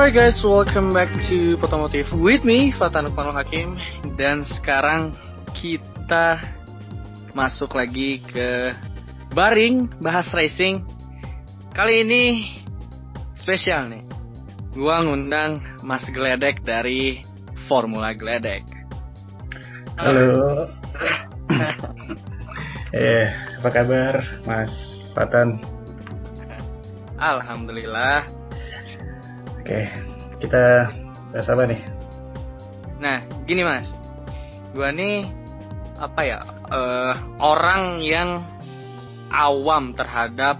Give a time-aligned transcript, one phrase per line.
[0.00, 3.76] Alright guys, welcome back to Potomotif with me, Fatan Ukmanul Hakim.
[4.16, 5.12] Dan sekarang
[5.52, 6.40] kita
[7.36, 8.72] masuk lagi ke
[9.36, 10.88] Baring, bahas racing.
[11.76, 12.48] Kali ini
[13.36, 14.00] spesial nih.
[14.72, 17.20] Gua ngundang Mas Gledek dari
[17.68, 18.64] Formula Gledek.
[20.00, 20.64] Halo.
[22.96, 23.28] Eh,
[23.60, 24.72] apa kabar Mas
[25.12, 25.60] Fatan?
[27.20, 28.39] Alhamdulillah
[29.70, 29.86] Oke,
[30.42, 30.90] kita
[31.30, 31.78] bahas apa nih?
[32.98, 33.94] Nah, gini mas,
[34.74, 35.30] gua nih
[35.94, 36.42] apa ya
[36.74, 38.42] uh, orang yang
[39.30, 40.58] awam terhadap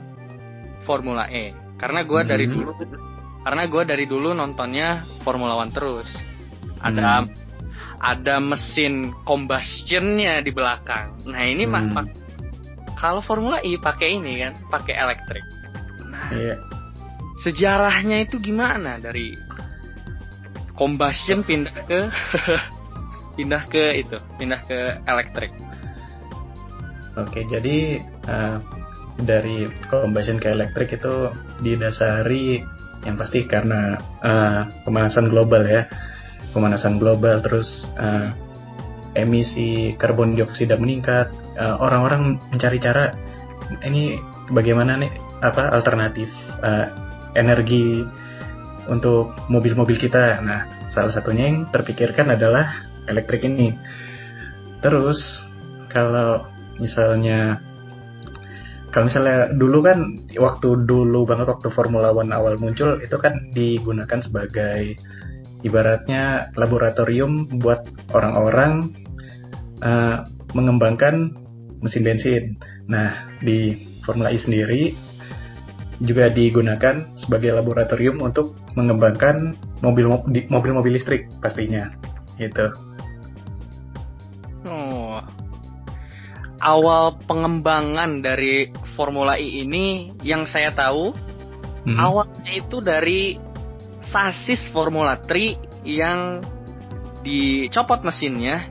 [0.86, 2.54] Formula E, karena gua dari Hmm.
[2.54, 2.70] dulu,
[3.42, 6.14] karena gua dari dulu nontonnya Formula One terus.
[6.78, 7.34] Ada Hmm.
[7.98, 11.18] ada mesin combustionnya di belakang.
[11.26, 11.94] Nah ini mah Hmm.
[11.98, 12.14] pak-
[12.94, 15.42] kalau Formula E pakai ini kan, pakai elektrik.
[16.06, 16.54] Nah, Iya,
[17.40, 19.32] sejarahnya itu gimana dari
[20.76, 22.00] combustion pindah ke
[23.36, 25.52] pindah ke itu pindah ke elektrik
[27.20, 27.40] oke.
[27.46, 28.56] Jadi eh,
[29.20, 32.62] dari combustion ke elektrik itu didasari
[33.04, 35.88] yang pasti karena eh, pemanasan global ya,
[36.52, 38.30] pemanasan global terus eh,
[39.18, 41.32] emisi karbon dioksida meningkat.
[41.60, 43.12] Orang-orang mencari cara
[43.84, 44.16] ini
[44.48, 45.12] bagaimana nih
[45.44, 46.30] apa alternatif
[46.64, 46.86] eh,
[47.34, 48.02] energi
[48.90, 50.42] untuk mobil-mobil kita.
[50.42, 52.74] Nah, salah satunya yang terpikirkan adalah
[53.06, 53.74] elektrik ini.
[54.82, 55.44] Terus
[55.90, 56.46] kalau
[56.80, 57.60] misalnya
[58.90, 64.18] kalau misalnya dulu kan waktu dulu banget waktu Formula One awal muncul itu kan digunakan
[64.18, 64.98] sebagai
[65.62, 68.90] ibaratnya laboratorium buat orang-orang
[69.84, 70.16] eh,
[70.58, 71.30] mengembangkan
[71.80, 72.44] mesin bensin.
[72.90, 74.90] Nah, di Formula E sendiri
[76.00, 79.52] juga digunakan sebagai laboratorium untuk mengembangkan
[79.84, 80.08] mobil
[80.48, 81.92] mobil-mobil listrik pastinya
[82.40, 82.72] gitu.
[84.64, 85.20] oh
[86.60, 91.12] awal pengembangan dari Formula E ini yang saya tahu
[91.80, 91.96] Hmm.
[91.96, 93.40] awalnya itu dari
[94.04, 96.44] sasis Formula 3 yang
[97.24, 98.68] dicopot mesinnya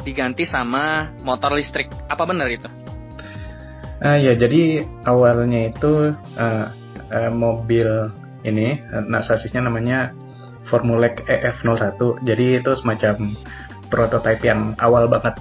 [0.00, 2.68] diganti sama motor listrik apa benar itu
[3.98, 6.66] Ah ya, jadi awalnya itu eh,
[7.10, 8.14] eh, mobil
[8.46, 8.78] ini,
[9.10, 10.14] nah sasisnya namanya
[10.70, 11.98] Formulec EF01.
[12.22, 13.26] Jadi itu semacam
[13.90, 15.34] prototipe yang awal banget.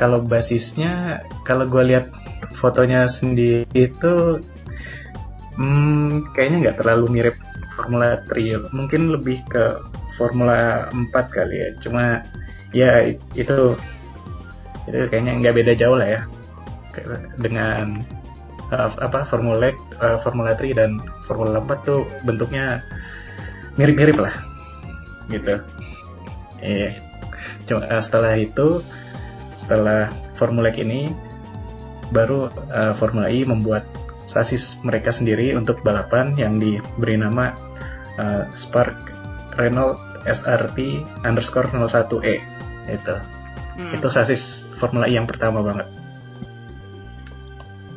[0.00, 2.08] Kalau basisnya, kalau gue lihat
[2.56, 4.40] fotonya sendiri itu,
[5.60, 7.36] hmm, kayaknya nggak terlalu mirip
[7.76, 8.72] Formula 3.
[8.72, 9.76] Mungkin lebih ke
[10.16, 11.68] Formula 4 kali ya.
[11.84, 12.24] Cuma
[12.72, 13.04] ya
[13.36, 13.76] itu
[14.88, 16.20] itu kayaknya nggak beda jauh lah ya
[17.38, 18.02] dengan
[18.74, 19.70] uh, apa Formula
[20.02, 22.82] uh, Formula 3 dan Formula 4 tuh bentuknya
[23.78, 24.34] mirip-mirip lah.
[25.30, 25.54] Gitu.
[26.60, 26.98] Eh,
[27.64, 28.82] cuma uh, setelah itu
[29.60, 31.14] setelah Formula ini
[32.10, 33.86] baru uh, Formula E membuat
[34.26, 37.54] sasis mereka sendiri untuk balapan yang diberi nama
[38.18, 39.14] uh, Spark
[39.58, 42.42] Renault SRT underscore 01E
[42.90, 43.16] itu
[43.80, 45.88] Hmm, itu sasis Formula E yang pertama banget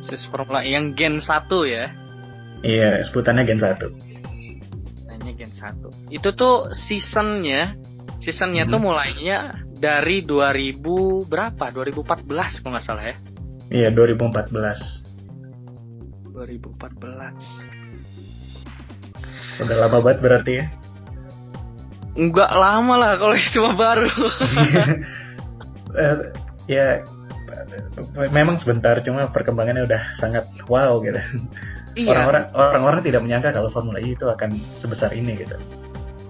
[0.04, 1.88] sasis Formula E yang Gen 1 ya
[2.60, 3.92] Iya, sebutannya Gen 1.
[5.08, 7.76] Namanya Gen 1 itu tuh seasonnya
[8.20, 8.88] seasonnya tuh Hmm.
[8.88, 9.38] mulainya
[9.74, 10.80] dari 2000
[11.24, 12.24] berapa 2014
[12.60, 13.16] kalau nggak salah ya
[13.64, 14.52] Iya, 2014.
[16.30, 17.72] 2014
[19.56, 20.66] Udah lama banget berarti ya.
[22.14, 24.10] Enggak lama lah kalau itu baru.
[25.94, 26.14] Eh,
[26.66, 27.06] ya
[28.30, 31.18] memang sebentar cuma perkembangannya udah sangat wow gitu.
[31.98, 32.10] iya.
[32.10, 35.56] Orang-orang orang-orang tidak menyangka kalau Formula E itu akan sebesar ini gitu.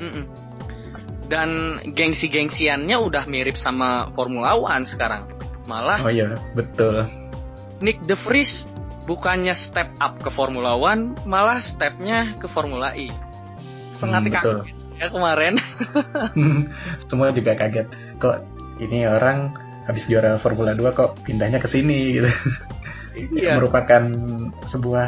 [0.00, 0.24] Mm-mm.
[1.24, 5.24] Dan gengsi-gengsiannya udah mirip sama Formula One sekarang.
[5.64, 7.08] Malah Oh iya, betul.
[7.80, 8.68] Nick De Vries
[9.08, 13.08] bukannya step up ke Formula One, malah stepnya ke Formula E.
[13.96, 15.54] Sangat Hmm, kaget ya kemarin.
[17.10, 17.86] Semua juga kaget
[18.22, 18.40] kok
[18.78, 19.52] ini orang
[19.84, 22.30] habis juara Formula 2 kok pindahnya ke sini gitu.
[23.14, 23.62] Iya.
[23.62, 24.10] merupakan
[24.66, 25.06] sebuah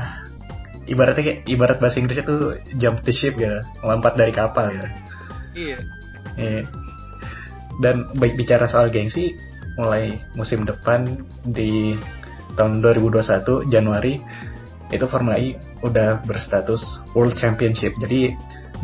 [0.86, 4.88] ibaratnya kayak ibarat bahasa Inggrisnya tuh jump the ship gitu, melompat dari kapal gitu.
[5.58, 5.78] Iya.
[6.38, 6.62] Iya.
[7.82, 9.34] Dan baik bicara soal gengsi,
[9.76, 11.98] mulai musim depan di
[12.54, 14.22] tahun 2021 Januari
[14.94, 17.90] itu Formula E udah berstatus World Championship.
[17.98, 18.32] Jadi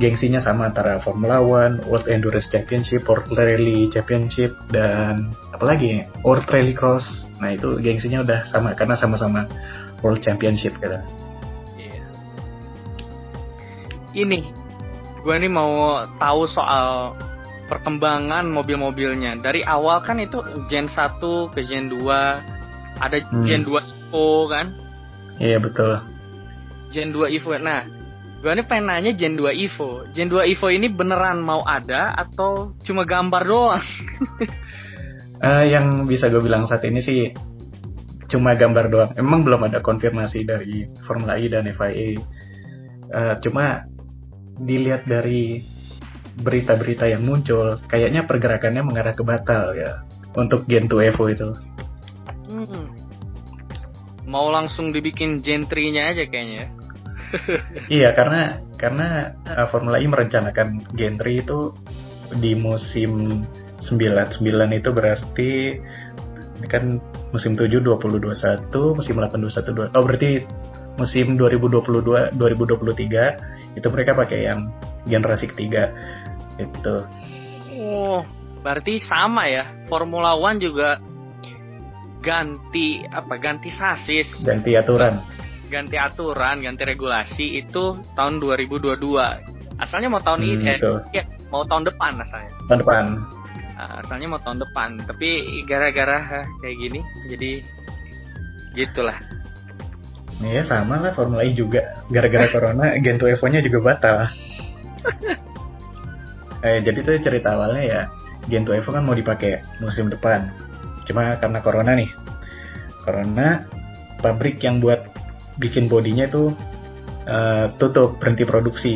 [0.01, 6.49] gengsinya sama antara Formula One, World Endurance Championship, World Rally Championship, dan apalagi ya, World
[6.49, 7.29] Rally Cross.
[7.43, 9.45] Nah itu gengsinya udah sama karena sama-sama
[10.01, 10.97] World Championship gitu.
[11.77, 12.05] Iya.
[14.17, 14.41] Ini
[15.23, 17.15] gue nih mau tahu soal
[17.71, 19.41] perkembangan mobil-mobilnya.
[19.41, 21.21] Dari awal kan itu Gen 1
[21.53, 22.05] ke Gen 2,
[23.01, 23.45] ada hmm.
[23.45, 24.73] Gen 2 Evo kan?
[25.41, 26.01] Iya betul.
[26.93, 27.57] Gen 2 Evo.
[27.57, 27.87] Nah,
[28.43, 30.03] gue nih pengen nanya Gen 2 Evo.
[30.11, 33.87] Gen 2 Evo ini beneran mau ada atau cuma gambar doang?
[35.39, 37.31] uh, yang bisa gue bilang saat ini sih
[38.27, 39.11] cuma gambar doang.
[39.15, 42.19] Emang belum ada konfirmasi dari Formula E dan FIA.
[43.15, 43.87] Uh, cuma
[44.59, 45.63] dilihat dari
[46.43, 50.03] berita-berita yang muncul, kayaknya pergerakannya mengarah ke batal ya
[50.35, 51.49] untuk Gen 2 Evo itu.
[52.51, 52.91] Hmm.
[54.27, 56.82] Mau langsung dibikin Gen 3-nya aja kayaknya.
[57.33, 57.81] Ya.
[57.89, 61.73] iya, karena karena uh, Formula E merencanakan Gen 3 itu
[62.37, 63.43] di musim
[63.81, 64.45] 99
[64.77, 65.53] itu berarti
[66.61, 67.01] ini kan
[67.33, 70.45] musim 7 2021, musim 8 21 Oh, berarti
[71.01, 74.69] musim 2022 2023 itu mereka pakai yang
[75.09, 75.91] generasi ketiga
[76.61, 76.97] itu
[77.81, 78.21] oh
[78.61, 81.01] berarti sama ya Formula One juga
[82.23, 85.19] ganti apa ganti sasis ganti aturan
[85.73, 89.01] ganti aturan ganti regulasi itu tahun 2022
[89.81, 90.79] asalnya mau tahun hmm, ini eh,
[91.17, 93.05] ya mau tahun depan asalnya tahun depan
[93.81, 95.29] nah, asalnya mau tahun depan tapi
[95.65, 97.01] gara-gara kayak gini
[97.33, 97.51] jadi
[98.77, 99.17] gitulah
[100.43, 104.27] Iya sama lah Formula E juga gara-gara corona Gento Evo-nya juga batal.
[106.67, 108.01] eh, jadi tuh cerita awalnya ya
[108.51, 110.51] Gento Evo kan mau dipakai musim depan.
[111.07, 112.11] Cuma karena corona nih.
[113.07, 113.63] Corona
[114.19, 115.12] pabrik yang buat
[115.61, 116.53] bikin bodinya tuh
[117.29, 118.95] uh, tutup berhenti produksi.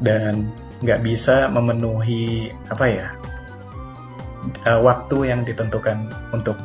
[0.00, 0.48] Dan
[0.80, 3.12] nggak bisa memenuhi apa ya
[4.64, 6.56] uh, waktu yang ditentukan untuk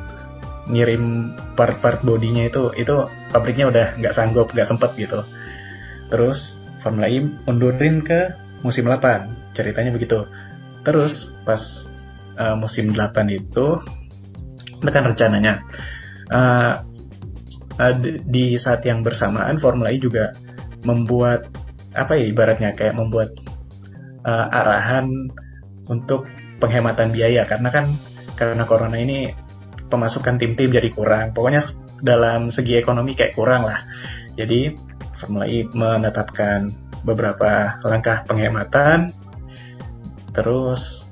[0.66, 5.22] ngirim part-part bodinya itu itu pabriknya udah nggak sanggup nggak sempet gitu.
[6.10, 8.34] Terus Formula E mundurin ke
[8.66, 10.26] musim 8 ceritanya begitu.
[10.82, 11.62] Terus pas
[12.40, 13.78] uh, musim 8 itu
[14.86, 15.66] kan rencananya
[16.30, 16.82] uh,
[17.80, 17.94] uh,
[18.28, 20.32] di saat yang bersamaan Formula E juga
[20.86, 21.50] membuat
[21.96, 23.32] apa ya ibaratnya kayak membuat
[24.28, 25.08] uh, arahan
[25.88, 26.28] untuk
[26.60, 27.86] penghematan biaya karena kan
[28.36, 29.32] karena corona ini
[29.88, 31.32] pemasukan tim-tim jadi kurang.
[31.32, 31.64] Pokoknya
[32.04, 33.80] dalam segi ekonomi kayak kurang lah.
[34.36, 34.76] Jadi
[35.16, 36.68] Formula E menetapkan
[37.08, 39.14] beberapa langkah penghematan.
[40.36, 41.06] Terus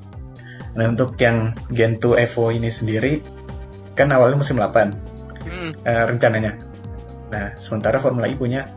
[0.73, 3.21] nah untuk yang Gen 2 Evo ini sendiri
[3.93, 5.12] kan awalnya musim 8
[5.45, 5.71] hmm.
[5.83, 6.59] uh, rencananya.
[7.33, 8.69] Nah, sementara Formula E punya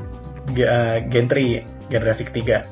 [0.51, 2.65] uh, Gen 3 generasi ketiga.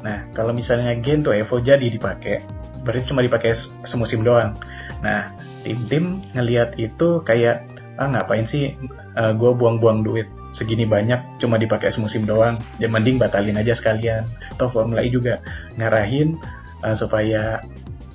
[0.00, 2.42] Nah, kalau misalnya Gen 2 Evo jadi dipakai,
[2.82, 3.52] berarti cuma dipakai
[3.84, 4.56] semusim doang.
[5.00, 5.32] Nah,
[5.64, 7.68] tim-tim ngelihat itu kayak
[8.00, 8.72] ah ngapain sih
[9.12, 10.24] uh, eh, gue buang-buang duit
[10.56, 14.24] segini banyak cuma dipakai semusim doang ya mending batalin aja sekalian
[14.56, 15.44] atau Formula E juga
[15.76, 16.32] ngarahin
[16.80, 17.60] uh, supaya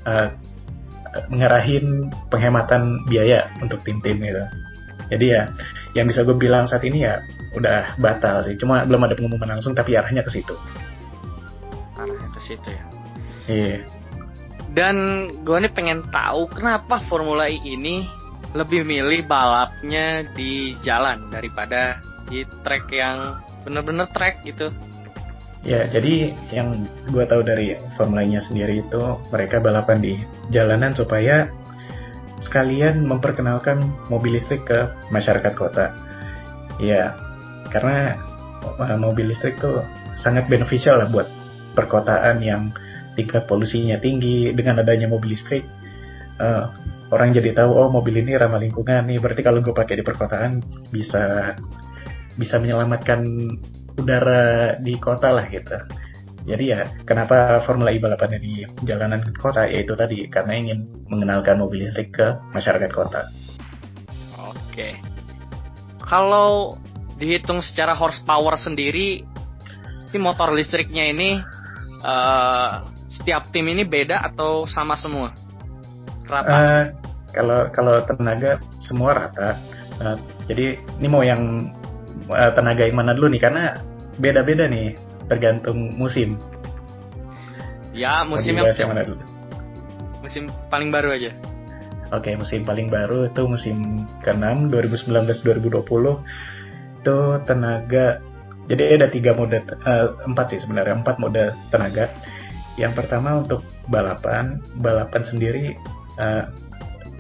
[0.10, 0.34] uh,
[1.30, 4.42] ngarahin penghematan biaya untuk tim-tim gitu
[5.12, 5.44] jadi ya
[5.96, 7.20] yang bisa gue bilang saat ini ya
[7.56, 10.56] udah batal sih cuma belum ada pengumuman langsung tapi arahnya ke situ
[11.98, 12.84] arahnya ke situ ya
[13.50, 13.82] iya yeah.
[14.76, 14.96] Dan
[15.48, 18.04] gue nih pengen tahu kenapa Formula E ini
[18.52, 24.68] lebih milih balapnya di jalan daripada di track yang bener-bener track gitu.
[25.64, 29.02] Ya, jadi yang gue tahu dari Formula E-nya sendiri itu
[29.32, 30.14] mereka balapan di
[30.52, 31.48] jalanan supaya
[32.44, 33.80] sekalian memperkenalkan
[34.12, 35.96] mobil listrik ke masyarakat kota.
[36.82, 37.16] Ya,
[37.72, 38.20] karena
[38.64, 39.80] eh, mobil listrik tuh
[40.20, 41.28] sangat beneficial lah buat
[41.76, 42.72] perkotaan yang
[43.16, 44.52] tingkat polusinya tinggi.
[44.52, 45.64] Dengan adanya mobil listrik
[46.40, 46.68] uh,
[47.12, 49.20] orang jadi tahu oh mobil ini ramah lingkungan nih.
[49.20, 50.60] Berarti kalau gue pakai di perkotaan
[50.92, 51.56] bisa
[52.36, 53.24] bisa menyelamatkan
[53.96, 55.80] udara di kota lah gitu
[56.46, 61.86] jadi ya kenapa Formula E balapannya di jalanan kota yaitu tadi karena ingin mengenalkan mobil
[61.86, 63.26] listrik ke masyarakat kota
[64.38, 64.90] oke
[66.06, 66.78] kalau
[67.18, 69.26] dihitung secara horsepower sendiri
[70.10, 71.42] si motor listriknya ini
[72.06, 75.32] uh, setiap tim ini beda atau sama semua?
[76.28, 76.52] Rata?
[76.52, 76.84] Uh,
[77.32, 79.56] kalau kalau tenaga semua rata.
[80.00, 80.18] Uh,
[80.52, 81.72] jadi ini mau yang
[82.32, 83.64] uh, tenaga yang mana dulu nih karena
[84.20, 84.96] beda-beda nih
[85.32, 86.38] tergantung musim.
[87.96, 89.24] Ya musim yang, yang mana dulu?
[90.20, 91.32] Musim paling baru aja.
[92.14, 96.22] Oke, okay, musim paling baru itu musim ke-6 2019-2020
[97.06, 98.18] itu tenaga
[98.66, 102.10] jadi ada tiga mode uh, empat sih sebenarnya empat mode tenaga
[102.82, 105.78] yang pertama untuk balapan, balapan sendiri
[106.18, 106.50] uh,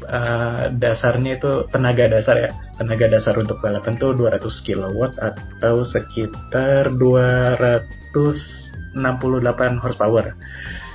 [0.03, 2.51] uh, dasarnya itu tenaga dasar ya.
[2.75, 10.35] Tenaga dasar untuk balapan tuh 200 kW atau sekitar 260 68 horsepower.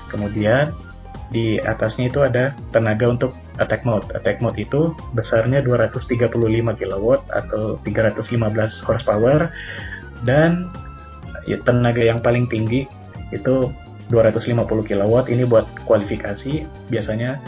[0.09, 0.73] Kemudian
[1.31, 3.31] di atasnya itu ada tenaga untuk
[3.63, 4.09] attack mode.
[4.17, 6.27] Attack mode itu besarnya 235
[6.81, 9.53] kW atau 315 horsepower
[10.27, 10.69] dan
[11.47, 12.85] ya, tenaga yang paling tinggi
[13.31, 13.71] itu
[14.11, 17.39] 250 kW ini buat kualifikasi biasanya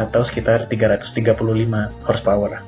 [0.00, 1.28] atau sekitar 335
[2.08, 2.64] horsepower.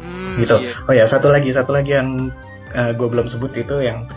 [0.00, 0.56] Hmm, gitu.
[0.56, 0.72] Iya.
[0.88, 2.32] Oh ya satu lagi satu lagi yang
[2.72, 4.08] uh, eh, gue belum sebut itu yang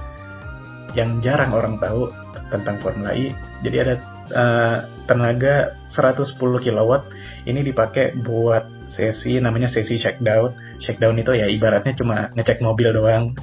[0.96, 2.08] yang jarang orang tahu
[2.52, 3.36] tentang Formula E.
[3.64, 3.96] Jadi ada
[4.32, 6.92] uh, tenaga 110 kW
[7.48, 10.52] ini dipakai buat sesi namanya sesi shakedown.
[10.84, 13.36] Shakedown itu ya ibaratnya cuma ngecek mobil doang.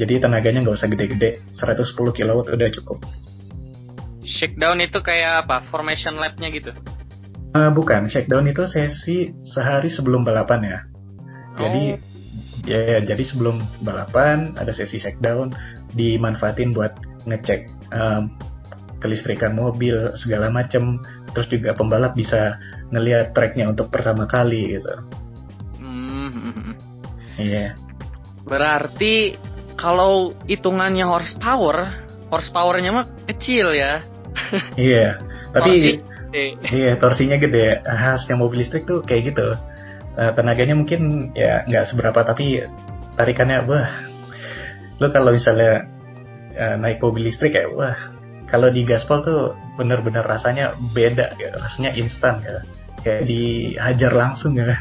[0.00, 3.04] Jadi tenaganya nggak usah gede-gede, 110 kW udah cukup.
[4.24, 5.60] Shakedown itu kayak apa?
[5.68, 6.72] Formation lab-nya gitu?
[7.52, 10.78] Uh, bukan, shakedown itu sesi sehari sebelum balapan ya.
[11.60, 11.98] Jadi oh.
[12.64, 15.52] ya, ya jadi sebelum balapan ada sesi shakedown
[15.92, 16.96] dimanfaatin buat
[17.28, 18.32] ngecek um,
[19.04, 20.96] kelistrikan mobil segala macem.
[21.36, 22.56] Terus juga pembalap bisa
[22.92, 24.94] ngelihat tracknya untuk pertama kali gitu.
[25.80, 26.32] Hmm.
[26.32, 26.74] hmm, hmm.
[27.36, 27.52] Iya.
[27.52, 27.70] Yeah.
[28.48, 29.36] Berarti
[29.76, 34.00] kalau hitungannya horsepower, horsepowernya mah kecil ya
[34.80, 35.20] iya
[35.52, 36.00] tapi
[36.72, 37.84] iya torsinya gede.
[37.84, 39.52] Khasnya mobil listrik tuh kayak gitu.
[40.12, 42.64] Uh, tenaganya mungkin ya nggak seberapa tapi
[43.16, 43.88] tarikannya wah.
[45.00, 45.88] Lo kalau misalnya
[46.56, 47.96] uh, naik mobil listrik kayak wah.
[48.48, 49.40] Kalau di gaspol tuh
[49.80, 51.52] bener-bener rasanya beda ya.
[51.56, 52.60] Rasanya instan ya.
[53.00, 54.76] Kayak dihajar langsung ya.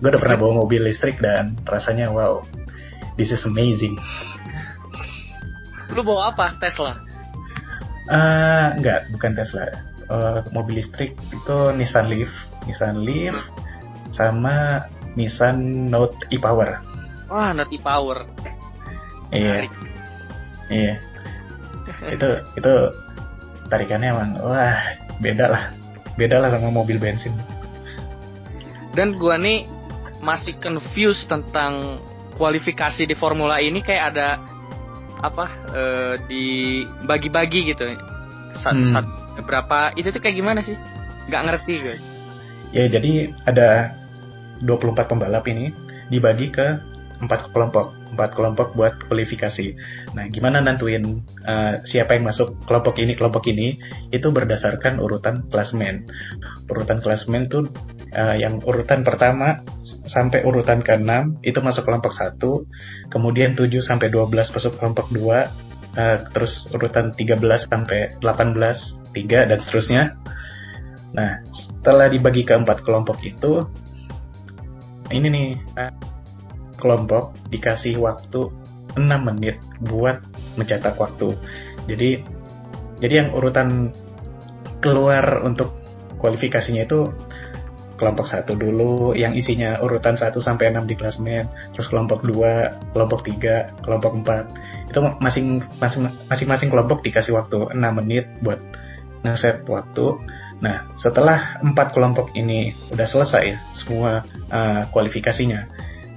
[0.00, 2.40] Gue udah pernah bawa mobil listrik dan rasanya wow
[3.20, 4.00] this is amazing.
[5.92, 6.56] Lu bawa apa?
[6.56, 6.96] Tesla?
[8.08, 9.89] Uh, enggak, bukan Tesla.
[10.10, 12.30] Uh, mobil listrik itu Nissan Leaf,
[12.66, 13.38] Nissan Leaf
[14.10, 14.82] sama
[15.14, 16.82] Nissan Note e-Power.
[17.30, 18.26] Wah, Note e-Power.
[19.30, 19.70] Iya.
[20.70, 20.94] Iya.
[22.10, 22.74] itu itu
[23.70, 24.78] tarikannya emang wah
[25.18, 25.64] beda lah
[26.14, 27.34] beda lah sama mobil bensin
[28.94, 29.66] dan gua nih
[30.22, 32.02] masih confused tentang
[32.38, 34.28] kualifikasi di formula ini kayak ada
[35.20, 37.84] apa uh, dibagi-bagi gitu
[38.56, 38.92] sat, hmm.
[38.96, 39.06] sat,
[39.44, 40.76] berapa itu tuh kayak gimana sih?
[41.28, 41.96] Nggak ngerti gue.
[42.70, 43.94] Ya jadi ada
[44.62, 45.74] 24 pembalap ini
[46.08, 46.78] dibagi ke
[47.20, 47.92] empat kelompok.
[48.10, 49.76] Empat kelompok buat kualifikasi.
[50.18, 53.78] Nah gimana nentuin uh, siapa yang masuk kelompok ini kelompok ini?
[54.10, 56.06] Itu berdasarkan urutan klasmen
[56.70, 57.66] urutan klasmen tuh
[58.14, 59.58] uh, yang urutan pertama
[60.06, 62.38] sampai urutan ke-6 itu masuk kelompok 1,
[63.10, 65.46] kemudian 7 sampai 12 masuk kelompok 2, uh,
[65.98, 70.02] eh, terus urutan 13 sampai 18 3 dan seterusnya.
[71.10, 73.66] Nah, setelah dibagi ke empat kelompok itu
[75.10, 75.48] ini nih
[76.78, 78.46] kelompok dikasih waktu
[78.94, 80.22] 6 menit buat
[80.54, 81.34] mencetak waktu.
[81.90, 82.22] Jadi
[83.00, 83.90] jadi yang urutan
[84.80, 85.72] keluar untuk
[86.20, 87.08] kualifikasinya itu
[88.00, 91.44] kelompok satu dulu yang isinya urutan 1 sampai 6 di klasmen,
[91.76, 94.88] terus kelompok 2, kelompok 3, kelompok 4.
[94.88, 98.56] Itu masing masing masing-masing kelompok dikasih waktu 6 menit buat
[99.26, 100.16] ngeset waktu.
[100.60, 104.20] Nah, setelah empat kelompok ini udah selesai semua
[104.52, 105.64] uh, kualifikasinya,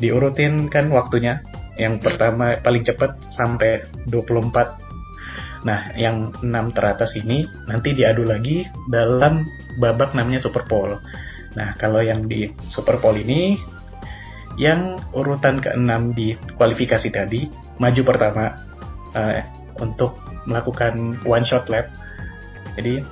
[0.03, 1.39] diurutin kan waktunya.
[1.73, 4.83] Yang pertama paling cepat sampai 24
[5.63, 9.47] Nah, yang 6 teratas ini nanti diadu lagi dalam
[9.79, 10.99] babak namanya Super Bowl.
[11.55, 13.55] Nah, kalau yang di Super Bowl ini,
[14.59, 17.47] yang urutan ke-6 di kualifikasi tadi,
[17.79, 18.53] maju pertama
[19.15, 19.39] uh,
[19.79, 21.87] untuk melakukan one shot lap.
[22.79, 23.03] Jadi,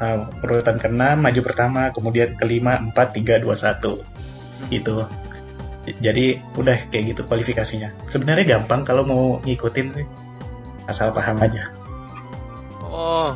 [0.00, 4.70] uh, urutan ke-6 maju pertama, kemudian kelima, 4, 3, 2, 1.
[4.70, 4.96] Gitu.
[6.00, 7.92] Jadi, udah kayak gitu kualifikasinya.
[8.08, 10.06] Sebenarnya gampang kalau mau ngikutin sih.
[10.88, 11.72] Asal paham aja.
[12.84, 13.32] Oh,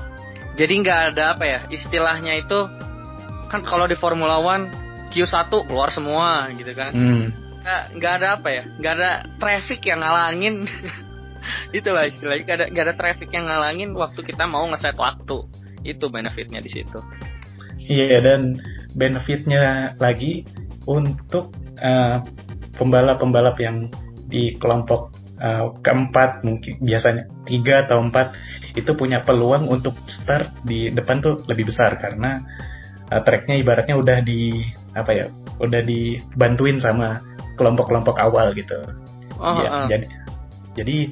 [0.54, 2.68] jadi nggak ada apa ya, istilahnya itu
[3.48, 4.68] kan kalau di Formula One
[5.08, 7.24] Q1 keluar semua gitu kan hmm.
[7.96, 9.10] nggak ada apa ya nggak ada
[9.40, 10.68] traffic yang ngalangin
[11.70, 15.44] itulah istilahnya nggak ada nggak ada traffic yang ngalangin waktu kita mau ngeset waktu.
[15.86, 16.98] Itu benefitnya di situ.
[17.88, 18.60] Iya dan
[18.98, 20.44] benefitnya lagi
[20.84, 22.20] untuk uh,
[22.76, 23.88] pembalap-pembalap yang
[24.28, 28.34] di kelompok uh, keempat mungkin biasanya tiga atau empat
[28.76, 32.38] itu punya peluang untuk start di depan tuh lebih besar karena
[33.10, 34.62] uh, tracknya ibaratnya udah di
[34.94, 35.26] apa ya
[35.58, 37.18] udah dibantuin sama
[37.58, 38.78] kelompok-kelompok awal gitu.
[39.38, 39.86] Oh, ya, uh.
[39.90, 40.06] jadi
[40.78, 41.11] jadi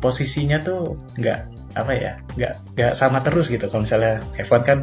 [0.00, 1.40] posisinya tuh nggak
[1.76, 4.78] apa ya nggak nggak sama terus gitu kalau misalnya F1 kan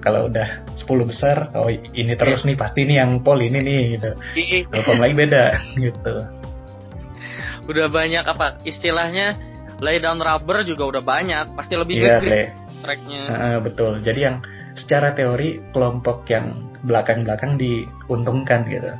[0.00, 4.10] kalau udah 10 besar oh ini terus nih pasti nih yang pol ini nih gitu
[4.86, 5.44] kalau lagi beda
[5.90, 6.14] gitu
[7.66, 9.38] udah banyak apa istilahnya
[9.80, 12.44] lay down rubber juga udah banyak, pasti lebih Iya, ngegrip play.
[12.84, 13.22] tracknya.
[13.32, 13.92] Heeh, betul.
[14.04, 14.36] Jadi yang
[14.76, 16.52] secara teori kelompok yang
[16.84, 18.92] belakang-belakang diuntungkan gitu.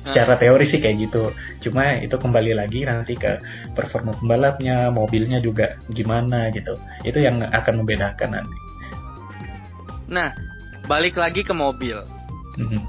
[0.00, 1.28] Secara teori sih kayak gitu.
[1.60, 3.36] Cuma itu kembali lagi nanti ke
[3.76, 6.72] performa pembalapnya, mobilnya juga gimana gitu.
[7.04, 8.56] Itu yang akan membedakan nanti.
[10.08, 10.32] Nah,
[10.88, 12.00] balik lagi ke mobil.
[12.56, 12.80] Mhm.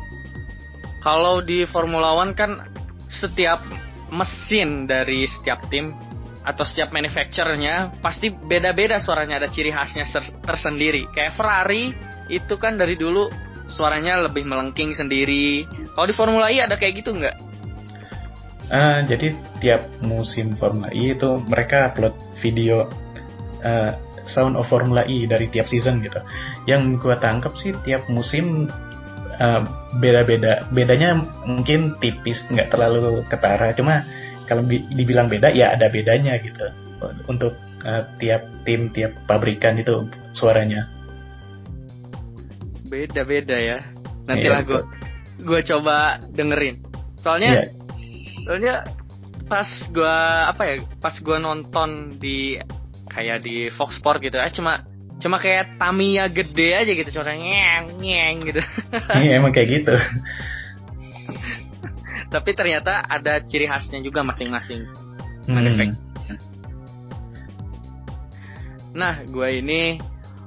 [1.04, 2.64] Kalau di Formula One kan
[3.12, 3.60] setiap
[4.14, 5.92] mesin dari setiap tim
[6.42, 10.08] atau setiap manufacturernya pasti beda-beda suaranya ada ciri khasnya
[10.42, 11.06] tersendiri.
[11.14, 11.94] Kayak Ferrari
[12.34, 13.30] itu kan dari dulu
[13.70, 15.66] suaranya lebih melengking sendiri.
[15.96, 17.36] Kalau di Formula E ada kayak gitu nggak?
[18.72, 22.88] Ah, jadi tiap musim Formula E itu mereka upload video
[23.68, 23.92] eh,
[24.32, 26.24] Sound of Formula E dari tiap season gitu.
[26.72, 28.72] Yang gua tangkap sih tiap musim
[29.36, 29.62] eh,
[30.00, 30.64] beda-beda.
[30.72, 33.76] Bedanya mungkin tipis, nggak terlalu ketara.
[33.76, 34.08] Cuma
[34.48, 36.72] kalau bi- dibilang beda ya ada bedanya gitu.
[37.28, 40.88] Untuk eh, tiap tim, tiap pabrikan itu suaranya.
[42.88, 43.80] Beda-beda ya.
[44.32, 44.82] Nantilah Iya, gue
[45.42, 46.78] gue coba dengerin.
[47.18, 47.66] Soalnya Iya.
[48.42, 48.76] soalnya
[49.46, 52.56] pas gua apa ya pas gua nonton di
[53.12, 54.88] kayak di Fox Sport gitu ya cuma
[55.20, 58.64] cuma kayak Tamiya gede aja gitu cuma nyeng nyeng gitu
[59.22, 59.92] Iya emang kayak gitu.
[62.32, 64.88] tapi ternyata ada ciri khasnya juga masing-masing
[65.42, 65.58] Hmm.
[68.94, 70.00] Nah gua ini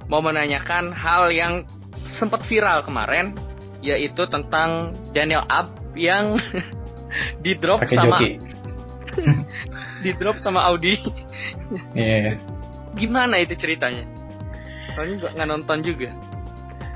[0.08, 1.68] mau menanyakan hal yang
[2.08, 3.36] sempat viral kemarin
[3.84, 6.40] yaitu tentang Daniel Ab yang
[7.44, 8.18] di drop sama
[10.04, 10.98] di drop sama Audi
[11.94, 12.36] Iya.
[12.94, 14.04] gimana itu ceritanya?
[14.94, 16.08] Soalnya nggak nonton juga.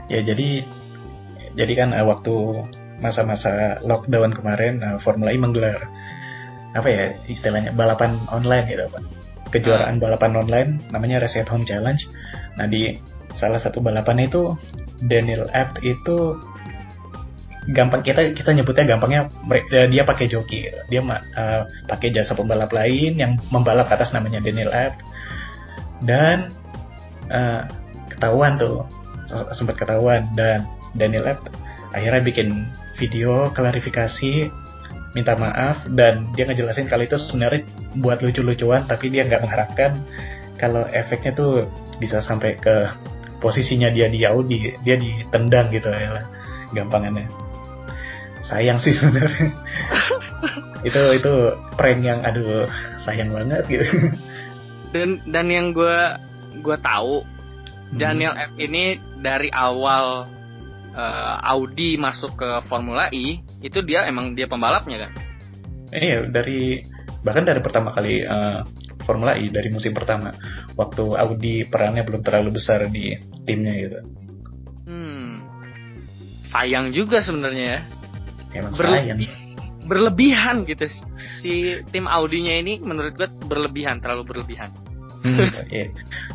[0.06, 0.62] Ya jadi
[1.58, 2.34] jadi kan eh, waktu
[3.02, 5.88] masa-masa lockdown kemarin eh, Formula E menggelar
[6.76, 9.02] apa ya istilahnya balapan online gitu Pak.
[9.48, 11.98] Kejuaraan balapan online namanya Reset Home Challenge.
[12.60, 13.00] Nah di
[13.34, 14.52] salah satu balapan itu
[15.08, 16.36] Daniel Abt itu
[17.68, 19.28] gampang kita kita nyebutnya gampangnya
[19.72, 20.68] eh, dia pakai joki.
[20.88, 24.98] Dia eh, pakai jasa pembalap lain yang membalap atas namanya Daniel Abt
[26.04, 26.48] dan
[27.28, 27.62] eh,
[28.08, 28.84] ketahuan tuh
[29.52, 30.24] sempat ketahuan.
[30.32, 30.64] Dan
[30.96, 31.52] Daniel Abt
[31.92, 32.48] akhirnya bikin
[32.96, 34.48] video klarifikasi
[35.16, 37.64] minta maaf dan dia ngejelasin kalau itu sebenarnya
[37.96, 39.96] buat lucu-lucuan tapi dia nggak mengharapkan
[40.60, 41.64] kalau efeknya tuh
[41.96, 42.92] bisa sampai ke
[43.40, 46.20] posisinya dia di Audi dia ditendang gitu ya
[46.76, 47.47] gampangannya
[48.48, 49.52] sayang sih sebenarnya
[50.88, 51.32] itu itu
[51.76, 52.64] prank yang aduh
[53.04, 53.86] sayang banget gitu
[54.88, 55.98] Dan dan yang gue
[56.64, 57.20] gue tahu
[57.92, 60.28] Daniel F ini dari awal
[60.92, 65.12] eh, Audi masuk ke Formula E itu dia emang dia pembalapnya kan?
[65.92, 66.84] Iya dari
[67.24, 68.60] bahkan dari pertama kali eh,
[69.04, 70.32] Formula E dari musim pertama
[70.76, 73.12] waktu Audi perannya belum terlalu besar di
[73.44, 73.98] timnya gitu.
[74.88, 75.44] Hmm.
[76.48, 77.80] Sayang juga sebenarnya ya.
[78.54, 79.20] Emang Berle- sayang.
[79.88, 80.84] Berlebihan gitu
[81.40, 84.68] si tim Audinya ini menurut gue berlebihan terlalu berlebihan.
[85.24, 85.84] Hmm, ya,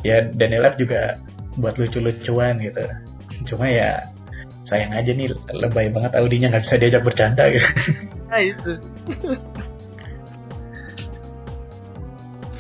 [0.02, 1.14] ya Daniel Abt juga
[1.62, 2.82] buat lucu-lucuan gitu.
[3.46, 4.02] Cuma ya
[4.66, 7.70] sayang aja nih lebay banget Audinya nggak bisa diajak bercanda gitu.
[8.34, 8.72] Nah itu.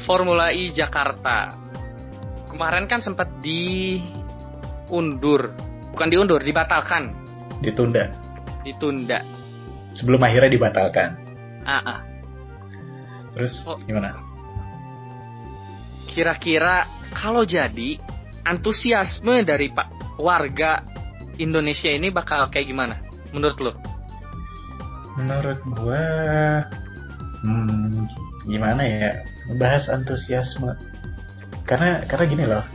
[0.05, 1.49] Formula E Jakarta.
[2.53, 5.49] Kemarin kan sempat diundur.
[5.89, 7.09] Bukan diundur, dibatalkan.
[7.65, 8.13] Ditunda
[8.61, 9.32] Ditunda.
[9.97, 11.15] Sebelum akhirnya dibatalkan.
[11.63, 11.99] Ah, ah.
[13.33, 13.77] Terus Oh.
[13.85, 14.13] gimana?
[16.09, 17.97] Kira-kira kalau jadi
[18.45, 20.85] antusiasme dari Pak warga
[21.41, 22.95] Indonesia ini bakal kayak gimana?
[23.33, 23.73] Menurut lo?
[25.17, 26.05] Menurut gua
[27.41, 28.05] hmm,
[28.45, 29.11] gimana ya
[29.57, 30.73] bahas antusiasme
[31.63, 32.65] karena karena gini loh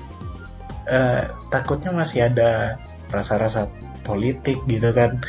[0.88, 2.80] eh, takutnya masih ada
[3.12, 3.68] rasa-rasa
[4.04, 5.20] politik gitu kan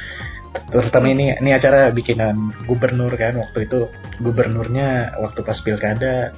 [0.70, 2.34] terutama ini ini acara bikinan
[2.66, 3.90] gubernur kan waktu itu
[4.22, 6.34] gubernurnya waktu pas pilkada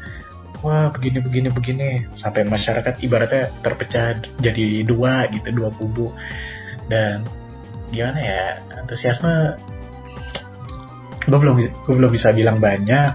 [0.62, 1.88] wah begini begini begini
[2.20, 6.14] sampai masyarakat ibaratnya terpecah jadi dua gitu dua kubu.
[6.92, 7.24] Dan
[7.92, 8.44] gimana ya
[8.84, 9.58] antusiasme
[11.22, 13.14] gue belum gue belum bisa bilang banyak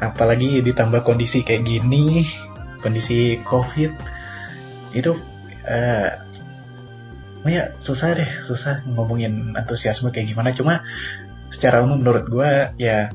[0.00, 2.24] apalagi ditambah kondisi kayak gini
[2.80, 3.92] kondisi covid
[4.96, 5.12] itu
[5.66, 6.25] eh
[7.50, 10.50] ya susah deh susah ngomongin antusiasme kayak gimana.
[10.54, 10.82] Cuma
[11.54, 12.50] secara umum menurut gue
[12.82, 13.10] ya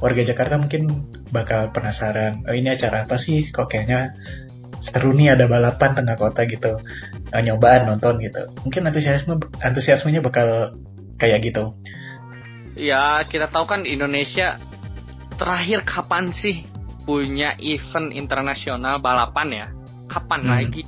[0.00, 3.48] warga Jakarta mungkin bakal penasaran oh, ini acara apa sih?
[3.52, 4.16] Kok kayaknya
[4.80, 6.80] seru nih ada balapan tengah kota gitu.
[7.30, 8.48] Eh, nyobaan nonton gitu.
[8.66, 10.74] Mungkin antusiasme antusiasmenya bakal
[11.20, 11.76] kayak gitu.
[12.74, 14.56] Ya kita tahu kan Indonesia
[15.36, 16.64] terakhir kapan sih
[17.04, 19.66] punya event internasional balapan ya,
[20.08, 20.50] kapan hmm.
[20.50, 20.82] lagi?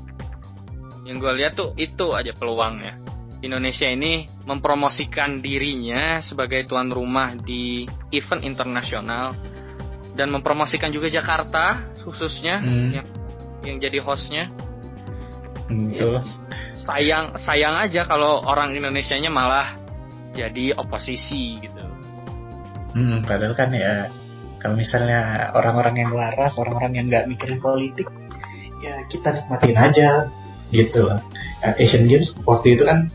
[1.03, 2.99] Yang gue lihat tuh itu aja peluangnya.
[3.43, 9.35] Indonesia ini mempromosikan dirinya sebagai tuan rumah di event internasional
[10.15, 12.89] dan mempromosikan juga Jakarta khususnya hmm.
[12.95, 13.07] yang
[13.67, 14.47] yang jadi hostnya.
[15.67, 16.23] Hmm, ya,
[16.79, 19.75] sayang sayang aja kalau orang Indonesia-nya malah
[20.39, 21.83] jadi oposisi gitu.
[22.95, 24.07] Hmm, padahal kan ya
[24.63, 28.07] kalau misalnya orang-orang yang waras, orang-orang yang nggak mikirin politik,
[28.79, 30.09] ya kita nikmatin aja
[30.73, 31.21] gitu loh.
[31.79, 33.07] Asian Games waktu itu kan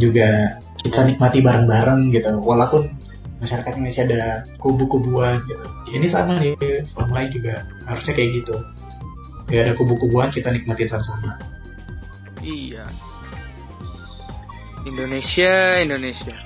[0.00, 2.40] juga kita nikmati bareng-bareng gitu.
[2.40, 2.90] Walaupun
[3.38, 4.24] masyarakat Indonesia ada
[4.58, 5.64] kubu-kubuan gitu.
[5.92, 6.56] Ini sama nih
[6.92, 8.56] Formula lain juga harusnya kayak gitu.
[9.50, 11.36] Gak ada kubu-kubuan kita nikmati sama-sama.
[12.40, 12.88] Iya.
[14.88, 16.36] Indonesia Indonesia.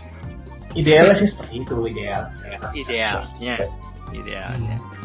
[0.74, 2.22] Idealnya sih seperti itu ideal.
[2.74, 3.56] Idealnya.
[4.10, 4.76] Idealnya.
[4.78, 5.04] Hmm.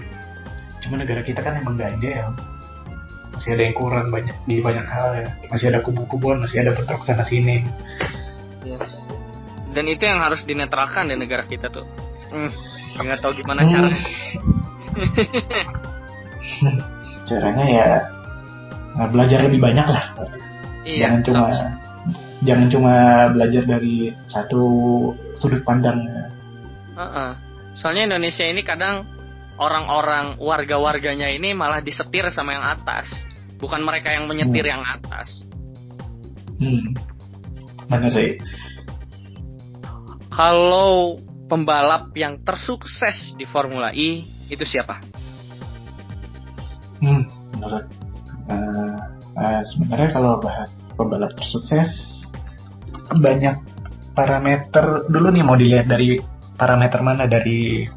[0.80, 2.32] cuma negara kita kan emang gak ideal
[3.40, 7.08] masih ada yang kurang banyak di banyak hal ya masih ada kubu-kubuan masih ada bentrok
[7.08, 7.64] sana sini
[8.68, 8.92] Yes.
[9.72, 11.86] Dan itu yang harus dinetralkan di negara kita tuh.
[12.30, 12.52] Hmm,
[13.00, 13.72] nggak tahu gimana hmm.
[13.72, 14.04] caranya.
[17.30, 17.88] caranya ya
[19.10, 20.06] belajar lebih banyak lah.
[20.84, 21.72] Iya, jangan cuma sama.
[22.40, 22.94] jangan cuma
[23.36, 23.96] belajar dari
[24.28, 24.64] satu
[25.38, 26.02] sudut pandang.
[26.98, 27.32] Uh -uh.
[27.78, 29.06] Soalnya Indonesia ini kadang
[29.62, 33.24] orang-orang warga-warganya ini malah disetir sama yang atas,
[33.60, 34.74] bukan mereka yang menyetir hmm.
[34.74, 35.44] yang atas.
[36.60, 36.96] Hmm
[37.90, 38.38] Mana sih?
[40.30, 41.18] Kalau
[41.50, 44.22] pembalap yang tersukses di Formula E
[44.54, 45.02] itu siapa?
[47.02, 47.26] Hmm,
[47.58, 47.86] menurut
[48.54, 48.96] uh,
[49.42, 52.22] uh, sebenarnya kalau bahas pembalap tersukses
[53.10, 53.58] banyak
[54.14, 56.22] parameter dulu nih mau dilihat dari
[56.60, 57.88] parameter mana dari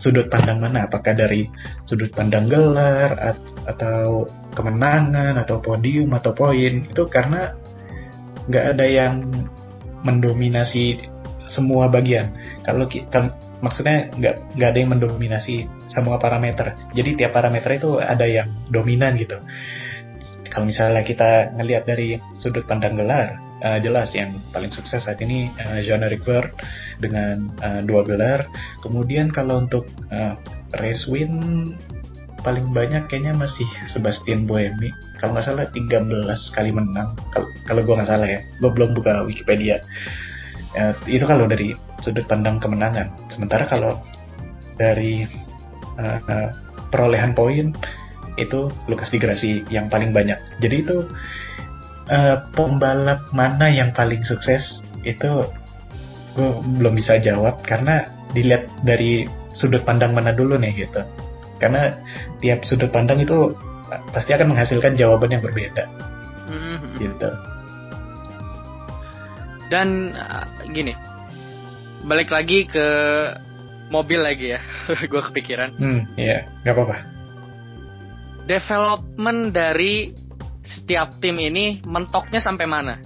[0.00, 1.44] sudut pandang mana apakah dari
[1.84, 3.36] sudut pandang gelar
[3.68, 7.56] atau kemenangan atau podium atau poin itu karena
[8.48, 9.14] nggak ada yang
[10.02, 10.98] mendominasi
[11.46, 12.32] semua bagian.
[12.64, 16.74] Kalau kita maksudnya nggak nggak ada yang mendominasi semua parameter.
[16.96, 19.38] Jadi tiap parameter itu ada yang dominan gitu.
[20.52, 25.48] Kalau misalnya kita ngelihat dari sudut pandang gelar, uh, jelas yang paling sukses saat ini
[25.62, 25.80] uh,
[26.20, 26.52] Vert
[27.00, 28.44] dengan uh, dua gelar.
[28.84, 30.36] Kemudian kalau untuk uh,
[30.76, 31.72] race win
[32.42, 34.90] paling banyak kayaknya masih Sebastian Buemi
[35.22, 37.14] kalau nggak salah 13 kali menang.
[37.62, 38.42] Kalau gue nggak salah ya.
[38.58, 39.78] Gue belum buka Wikipedia.
[40.74, 43.06] Ya, itu kalau dari sudut pandang kemenangan.
[43.30, 44.02] Sementara kalau
[44.74, 45.22] dari
[46.02, 46.50] uh, uh,
[46.90, 47.70] perolehan poin
[48.34, 50.42] itu Lukas Di Grassi yang paling banyak.
[50.58, 51.06] Jadi itu
[52.10, 55.46] uh, pembalap mana yang paling sukses itu
[56.34, 56.50] gue
[56.82, 57.62] belum bisa jawab.
[57.62, 58.02] Karena
[58.34, 59.22] dilihat dari
[59.54, 61.06] sudut pandang mana dulu nih gitu
[61.62, 61.94] karena
[62.42, 63.54] tiap sudut pandang itu
[64.10, 65.86] pasti akan menghasilkan jawaban yang berbeda.
[66.50, 66.94] Mm-hmm.
[66.98, 67.30] gitu.
[69.70, 70.92] Dan uh, gini
[72.02, 72.86] balik lagi ke
[73.94, 74.60] mobil lagi ya.
[75.10, 75.70] Gue kepikiran.
[75.78, 76.96] Hmm iya nggak apa-apa.
[78.50, 80.10] Development dari
[80.66, 82.98] setiap tim ini mentoknya sampai mana?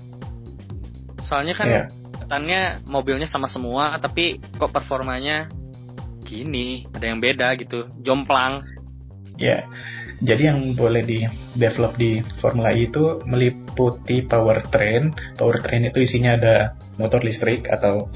[1.29, 1.87] Soalnya kan yeah.
[2.25, 5.51] katanya mobilnya sama semua tapi kok performanya
[6.27, 8.67] gini ada yang beda gitu jomplang.
[9.39, 9.62] Ya
[10.25, 11.29] jadi yang boleh di
[11.61, 16.57] develop di Formula E itu meliputi powertrain powertrain itu isinya ada
[16.97, 18.09] motor listrik atau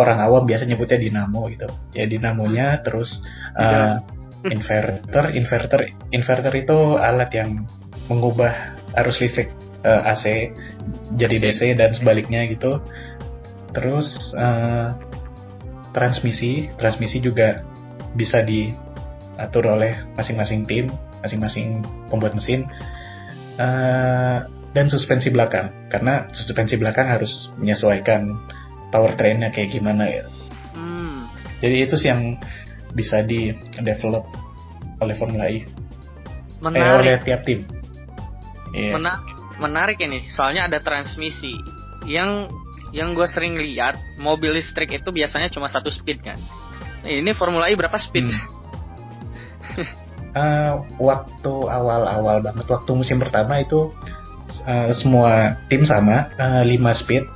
[0.00, 1.68] orang awam biasa nyebutnya dinamo gitu.
[1.92, 3.20] Ya dinamonya terus
[3.60, 4.00] uh,
[4.48, 5.36] inverter.
[5.36, 5.80] Inverter
[6.16, 7.68] inverter itu alat yang
[8.08, 8.72] mengubah
[9.04, 9.52] arus listrik
[9.84, 10.24] uh, eh, AC
[11.20, 12.80] jadi DC dan sebaliknya gitu.
[13.76, 14.96] Terus uh,
[15.94, 17.62] transmisi transmisi juga
[18.18, 20.90] bisa diatur oleh masing-masing tim
[21.22, 21.80] masing-masing
[22.10, 22.66] pembuat mesin
[23.56, 28.34] uh, dan suspensi belakang karena suspensi belakang harus menyesuaikan
[28.90, 30.24] powertrainnya kayak gimana ya
[30.74, 31.30] hmm.
[31.62, 32.36] jadi itu sih yang
[32.94, 34.26] bisa di develop
[35.02, 35.66] oleh Formula E
[36.62, 36.82] menarik.
[36.82, 37.60] Eh, oleh tiap tim
[38.74, 38.94] yeah.
[38.94, 41.54] menarik menarik ini soalnya ada transmisi
[42.10, 42.50] yang
[42.94, 46.38] yang gue sering lihat mobil listrik itu biasanya cuma satu speed kan?
[47.02, 48.30] Ini Formula E berapa speed?
[48.30, 49.86] Hmm.
[50.38, 50.74] uh,
[51.10, 53.90] waktu awal-awal banget waktu musim pertama itu
[54.70, 57.26] uh, semua tim sama uh, eh, 5 speed.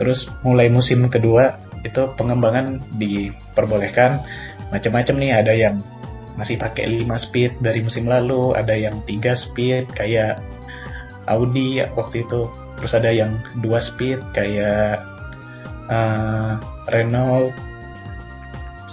[0.00, 4.24] Terus mulai musim kedua itu pengembangan diperbolehkan.
[4.72, 5.76] Macam-macam nih ada yang
[6.40, 10.40] masih pakai 5 speed dari musim lalu ada yang 3 speed kayak
[11.28, 12.48] Audi waktu itu
[12.78, 15.02] terus ada yang dua speed kayak
[15.90, 16.56] uh,
[16.88, 17.52] Renault.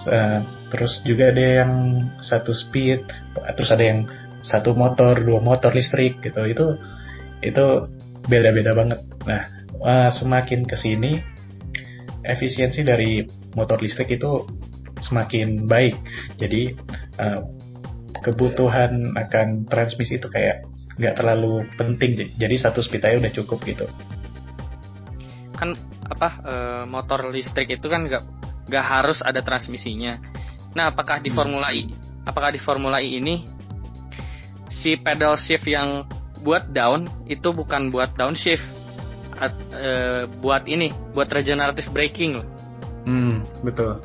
[0.06, 1.74] Uh, terus juga ada yang
[2.22, 3.02] satu speed
[3.58, 4.06] terus ada yang
[4.46, 6.42] satu motor dua motor listrik gitu.
[6.46, 6.66] Itu
[7.46, 7.66] itu
[8.26, 9.00] beda-beda banget.
[9.30, 9.46] Nah
[9.86, 11.22] uh, semakin ke sini
[12.26, 13.22] efisiensi dari
[13.54, 14.46] motor listrik itu
[15.06, 15.96] semakin baik.
[16.42, 16.74] Jadi
[17.22, 17.42] uh,
[18.26, 22.32] kebutuhan akan transmisi itu kayak nggak terlalu penting.
[22.36, 23.86] Jadi satu speed aja udah cukup gitu.
[25.56, 28.24] Kan apa uh, motor listrik itu kan nggak
[28.70, 30.18] nggak harus ada transmisinya.
[30.76, 31.38] Nah apakah di hmm.
[31.38, 31.88] Formula E
[32.26, 33.46] apakah di Formula E ini
[34.74, 36.04] si pedal shift yang
[36.42, 38.66] buat down itu bukan buat downshift
[39.40, 42.48] at, uh, buat ini buat regenerative braking loh.
[43.06, 44.02] Hmm betul.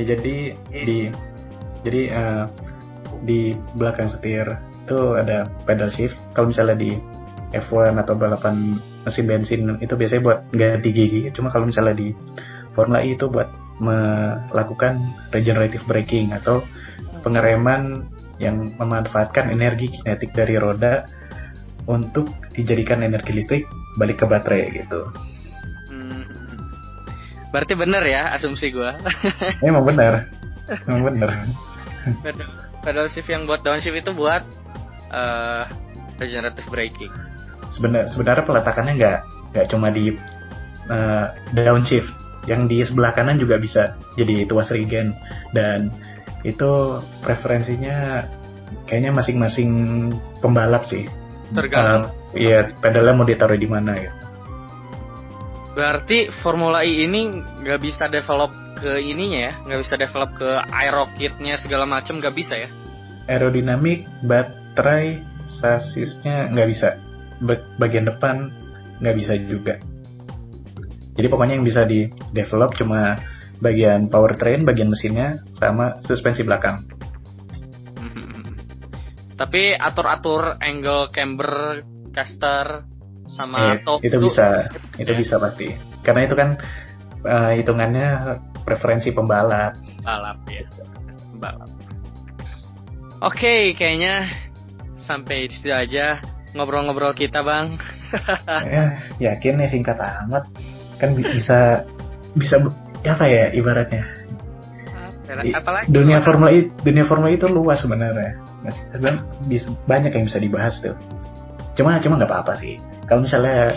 [0.00, 0.98] Ya jadi di
[1.84, 2.44] jadi uh,
[3.22, 4.48] di belakang setir
[4.92, 7.00] itu ada pedal shift kalau misalnya di
[7.56, 8.76] F1 atau balapan
[9.08, 12.12] mesin bensin itu biasanya buat ganti gigi cuma kalau misalnya di
[12.76, 13.48] Formula E itu buat
[13.80, 15.00] melakukan
[15.32, 16.60] regenerative braking atau
[17.24, 18.04] pengereman
[18.36, 21.04] yang memanfaatkan energi kinetik dari roda
[21.88, 23.64] untuk dijadikan energi listrik
[23.98, 25.00] balik ke baterai gitu.
[25.90, 26.24] Hmm.
[27.50, 28.90] Berarti bener ya asumsi gue.
[29.66, 30.30] Emang bener,
[30.88, 31.30] emang bener.
[32.82, 34.42] Pedal shift yang buat downshift itu buat
[35.12, 35.64] uh,
[36.18, 37.12] regenerative braking.
[37.72, 39.18] Sebenarnya sebenarnya peletakannya nggak
[39.52, 40.12] nggak cuma di
[40.92, 42.08] uh, downshift
[42.50, 45.14] yang di sebelah kanan juga bisa jadi tuas regen.
[45.54, 45.92] Dan
[46.42, 48.26] itu preferensinya
[48.88, 49.70] kayaknya masing-masing
[50.42, 51.06] pembalap sih.
[51.52, 52.10] Tergantung.
[52.10, 54.10] Uh, iya pedalnya mau ditaruh di mana ya.
[55.72, 59.52] Berarti Formula E ini nggak bisa develop ke ininya ya?
[59.64, 62.68] Nggak bisa develop ke aerokitnya segala macam nggak bisa ya?
[63.30, 64.04] Aerodinamik
[64.72, 65.20] baterai
[65.60, 66.96] sasisnya nggak bisa.
[67.76, 68.48] Bagian depan
[69.04, 69.76] nggak bisa juga.
[71.12, 73.20] Jadi pokoknya yang bisa di develop cuma
[73.60, 76.80] bagian powertrain bagian mesinnya sama suspensi belakang.
[79.36, 81.84] Tapi atur-atur angle camber
[82.16, 82.88] caster
[83.28, 84.64] sama eh, top itu bisa.
[84.96, 85.18] itu ya?
[85.20, 85.68] bisa pasti.
[86.00, 86.56] Karena itu kan
[87.28, 89.76] uh, hitungannya preferensi pembalap.
[90.00, 90.64] Balap ya.
[91.36, 91.82] Pembalap
[93.22, 94.26] oke okay, kayaknya
[95.02, 96.22] sampai di situ aja
[96.56, 97.76] ngobrol-ngobrol kita bang.
[98.68, 99.00] Ya
[99.32, 100.44] yakin ya singkat amat.
[101.00, 101.80] Kan bisa
[102.36, 102.60] bisa
[103.08, 104.04] apa ya ibaratnya?
[105.32, 108.36] Apalagi dunia formula itu dunia formula itu luas sebenarnya.
[108.60, 108.84] Masih
[109.48, 110.92] bisa banyak yang bisa dibahas tuh.
[111.72, 112.76] Cuma cuma nggak apa-apa sih.
[113.08, 113.72] Kalau misalnya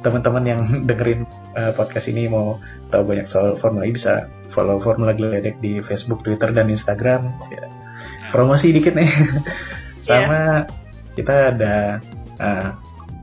[0.00, 2.56] teman-teman yang dengerin uh, podcast ini mau
[2.88, 4.24] tahu banyak soal formula E bisa
[4.56, 7.28] follow formula geledek di Facebook Twitter dan Instagram.
[7.52, 7.68] Ya.
[8.32, 9.06] promosi dikit nih.
[10.06, 11.74] sama yeah kita ada
[12.38, 12.68] uh,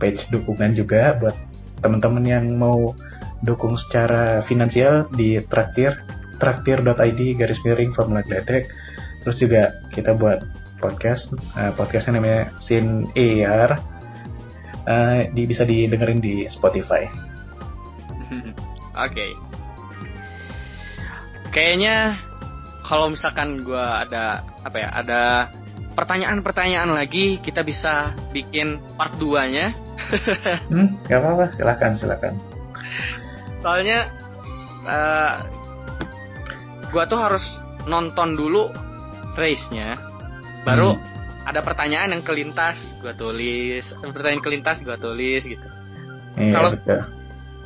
[0.02, 1.38] page dukungan juga buat
[1.86, 2.98] teman-teman yang mau
[3.46, 5.94] dukung secara finansial di traktir
[6.42, 8.68] traktir.id garis miring formula gledek
[9.22, 10.42] terus juga kita buat
[10.82, 13.80] podcast uh, podcastnya namanya Sin AR
[14.90, 17.08] uh, di, bisa didengerin di Spotify.
[18.28, 18.52] Oke.
[19.08, 19.32] Okay.
[21.56, 22.20] kayaknya
[22.84, 25.22] kalau misalkan gue ada apa ya ada
[25.94, 29.74] pertanyaan-pertanyaan lagi kita bisa bikin part 2-nya.
[30.74, 32.34] hmm, gak apa-apa, silakan, silakan.
[33.64, 34.12] Soalnya
[34.84, 35.34] uh,
[36.92, 37.46] gua tuh harus
[37.88, 38.70] nonton dulu
[39.40, 39.96] race-nya,
[40.68, 41.48] baru hmm.
[41.48, 45.68] ada pertanyaan yang kelintas, gua tulis, pertanyaan kelintas gua tulis gitu.
[46.38, 46.72] Iya, kalau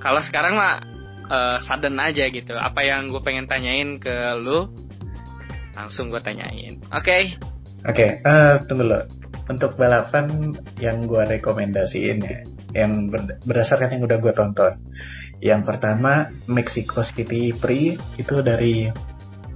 [0.03, 0.83] kalau sekarang mah
[1.31, 2.55] uh, sudden aja gitu.
[2.55, 4.67] Apa yang gue pengen tanyain ke lu,
[5.75, 6.79] langsung gue tanyain.
[6.91, 7.03] Oke.
[7.03, 7.23] Okay.
[7.87, 8.99] Oke, okay, uh, eh, tunggu dulu.
[9.47, 10.51] Untuk balapan
[10.83, 12.43] yang gue rekomendasiin ya,
[12.75, 13.07] yang
[13.47, 14.75] berdasarkan yang udah gue tonton.
[15.39, 18.91] Yang pertama Mexico City Prix itu dari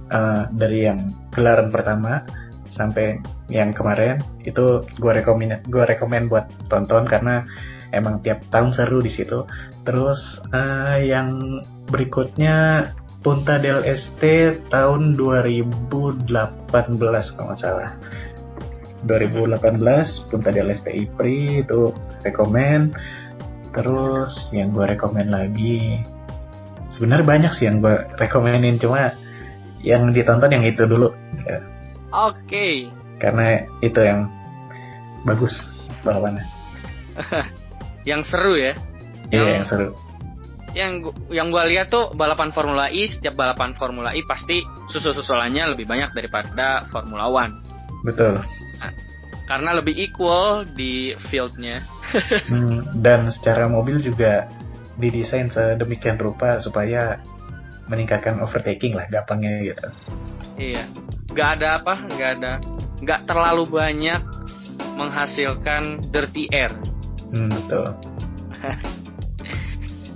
[0.08, 2.24] uh, dari yang gelaran pertama
[2.72, 3.20] sampai
[3.52, 4.16] yang kemarin
[4.48, 7.44] itu gue rekomend gue rekomend buat tonton karena
[7.92, 9.44] emang tiap tahun seru di situ.
[9.84, 11.60] Terus uh, yang
[11.92, 12.88] berikutnya
[13.22, 17.92] Punta del Este tahun 2018 kalau nggak salah
[19.06, 21.90] 2018 Punta del Este IPRI itu
[22.22, 22.94] rekomend
[23.72, 26.04] terus yang gue rekomend lagi
[26.92, 29.16] sebenarnya banyak sih yang gue rekomenin cuma
[29.82, 31.10] yang ditonton yang itu dulu
[31.42, 31.58] ya.
[32.14, 32.38] oke.
[32.46, 32.86] Okay.
[33.18, 34.28] karena itu yang
[35.26, 35.56] bagus
[36.04, 36.44] balapannya
[38.10, 38.74] yang seru ya?
[39.32, 39.88] Iya yang, yang seru.
[40.72, 40.92] Yang
[41.28, 46.16] yang gue lihat tuh balapan Formula E setiap balapan Formula E pasti susul-susulannya lebih banyak
[46.16, 47.60] daripada Formula One.
[48.02, 48.40] Betul
[49.46, 51.82] karena lebih equal di fieldnya.
[52.50, 54.48] hmm, dan secara mobil juga
[54.96, 57.18] didesain sedemikian rupa supaya
[57.90, 59.86] meningkatkan overtaking lah gampangnya gitu.
[60.56, 60.84] Iya.
[61.32, 62.52] Nggak ada apa nggak ada
[63.02, 64.20] nggak terlalu banyak
[64.94, 66.72] menghasilkan dirty air.
[67.32, 67.86] Hmm, betul.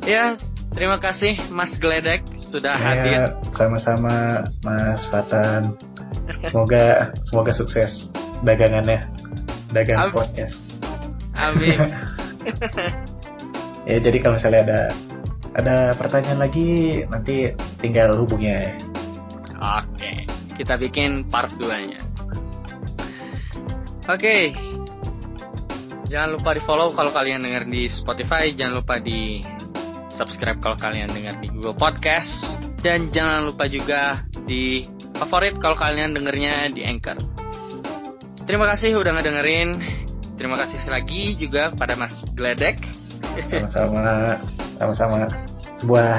[0.07, 0.39] Ya
[0.71, 3.21] terima kasih Mas Gledek sudah ya, hadir.
[3.59, 5.75] sama-sama Mas Fatan.
[6.47, 8.07] Semoga semoga sukses
[8.45, 9.07] dagangannya.
[9.71, 10.59] Dagang Am podcast.
[11.37, 11.79] Amin.
[13.87, 14.81] Ya jadi kalau misalnya ada
[15.57, 18.75] ada pertanyaan lagi nanti tinggal hubungnya
[19.57, 20.27] oke
[20.59, 22.01] kita bikin part 2 nya
[24.11, 24.39] oke.
[26.07, 29.43] Jangan lupa di follow kalau kalian dengar di Spotify jangan lupa di
[30.15, 34.87] subscribe kalau kalian dengar di Google Podcast dan jangan lupa juga di
[35.19, 37.19] favorit kalau kalian dengernya di Anchor.
[38.47, 39.75] Terima kasih udah ngedengerin.
[40.39, 42.79] Terima kasih lagi juga pada Mas Gledek.
[43.51, 44.39] Sama-sama,
[44.79, 45.27] sama-sama.
[45.83, 46.13] Sebuah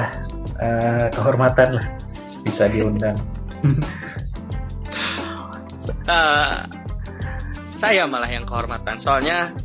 [0.60, 1.86] uh, kehormatan lah
[2.44, 3.16] bisa diundang.
[6.04, 6.52] uh,
[7.82, 9.00] saya malah yang kehormatan.
[9.00, 9.56] Soalnya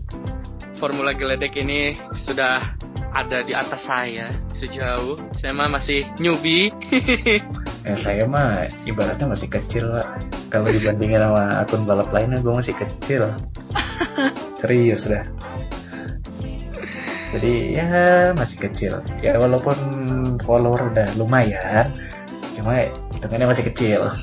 [0.80, 2.63] Formula Gledek ini sudah
[3.12, 5.19] ada di atas saya sejauh.
[5.36, 6.71] Saya mah masih newbie.
[7.91, 10.15] eh, saya mah ibaratnya masih kecil lah
[10.54, 13.26] kalau dibandingin sama akun balap lainnya gue masih kecil.
[14.62, 15.26] Serius dah.
[17.34, 17.89] Jadi ya
[18.38, 19.02] masih kecil.
[19.26, 19.74] Ya walaupun
[20.46, 21.89] follower udah lumayan
[22.54, 22.86] cuma
[23.18, 24.13] hitungannya masih kecil.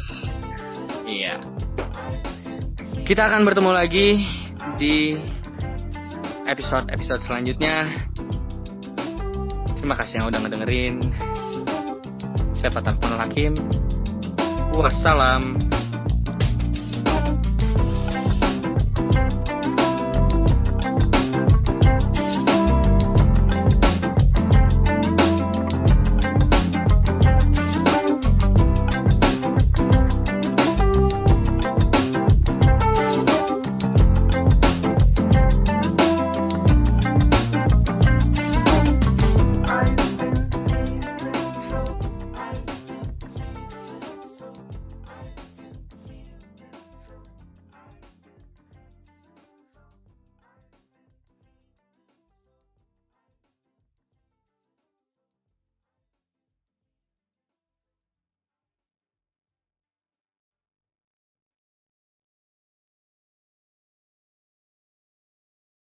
[1.02, 1.42] Iya.
[3.02, 4.22] Kita akan bertemu lagi
[4.78, 5.18] di
[6.46, 7.90] episode-episode selanjutnya.
[9.82, 11.02] Terima kasih yang udah ngedengerin.
[12.54, 13.58] Saya Fatar Hakim.
[14.78, 15.69] Wassalam.